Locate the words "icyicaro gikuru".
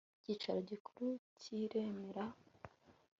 0.19-1.09